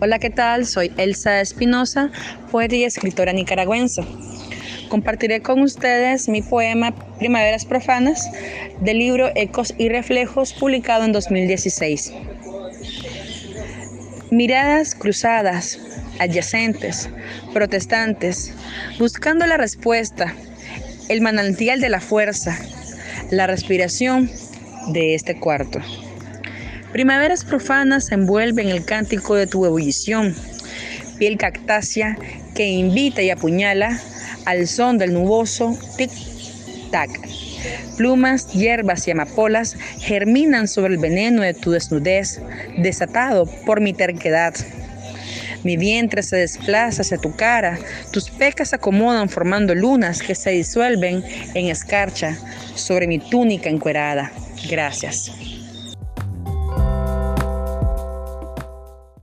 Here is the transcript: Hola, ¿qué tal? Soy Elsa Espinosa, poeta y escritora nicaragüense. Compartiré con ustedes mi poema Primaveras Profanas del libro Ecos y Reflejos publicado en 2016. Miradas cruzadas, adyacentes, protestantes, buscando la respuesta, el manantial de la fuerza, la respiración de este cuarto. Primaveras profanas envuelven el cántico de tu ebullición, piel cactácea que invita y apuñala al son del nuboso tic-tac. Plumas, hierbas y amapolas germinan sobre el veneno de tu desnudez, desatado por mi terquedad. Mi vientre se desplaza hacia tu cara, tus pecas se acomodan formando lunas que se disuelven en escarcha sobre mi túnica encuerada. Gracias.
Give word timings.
Hola, 0.00 0.20
¿qué 0.20 0.30
tal? 0.30 0.64
Soy 0.64 0.92
Elsa 0.96 1.40
Espinosa, 1.40 2.12
poeta 2.52 2.76
y 2.76 2.84
escritora 2.84 3.32
nicaragüense. 3.32 4.04
Compartiré 4.88 5.42
con 5.42 5.60
ustedes 5.60 6.28
mi 6.28 6.40
poema 6.40 6.94
Primaveras 7.18 7.64
Profanas 7.64 8.30
del 8.80 8.98
libro 8.98 9.32
Ecos 9.34 9.74
y 9.76 9.88
Reflejos 9.88 10.52
publicado 10.52 11.04
en 11.04 11.10
2016. 11.10 12.12
Miradas 14.30 14.94
cruzadas, 14.94 15.80
adyacentes, 16.20 17.10
protestantes, 17.52 18.54
buscando 19.00 19.48
la 19.48 19.56
respuesta, 19.56 20.32
el 21.08 21.22
manantial 21.22 21.80
de 21.80 21.88
la 21.88 22.00
fuerza, 22.00 22.56
la 23.32 23.48
respiración 23.48 24.30
de 24.92 25.16
este 25.16 25.40
cuarto. 25.40 25.80
Primaveras 26.92 27.44
profanas 27.44 28.12
envuelven 28.12 28.68
el 28.68 28.84
cántico 28.84 29.34
de 29.34 29.46
tu 29.46 29.66
ebullición, 29.66 30.34
piel 31.18 31.36
cactácea 31.36 32.16
que 32.54 32.66
invita 32.66 33.22
y 33.22 33.30
apuñala 33.30 34.00
al 34.46 34.66
son 34.66 34.96
del 34.96 35.12
nuboso 35.12 35.78
tic-tac. 35.98 37.10
Plumas, 37.98 38.52
hierbas 38.52 39.06
y 39.06 39.10
amapolas 39.10 39.76
germinan 39.98 40.66
sobre 40.66 40.94
el 40.94 41.00
veneno 41.00 41.42
de 41.42 41.52
tu 41.52 41.72
desnudez, 41.72 42.40
desatado 42.78 43.44
por 43.66 43.82
mi 43.82 43.92
terquedad. 43.92 44.54
Mi 45.64 45.76
vientre 45.76 46.22
se 46.22 46.36
desplaza 46.36 47.02
hacia 47.02 47.18
tu 47.18 47.36
cara, 47.36 47.78
tus 48.12 48.30
pecas 48.30 48.70
se 48.70 48.76
acomodan 48.76 49.28
formando 49.28 49.74
lunas 49.74 50.22
que 50.22 50.34
se 50.34 50.50
disuelven 50.50 51.22
en 51.54 51.66
escarcha 51.66 52.38
sobre 52.74 53.06
mi 53.06 53.18
túnica 53.18 53.68
encuerada. 53.68 54.32
Gracias. 54.70 55.32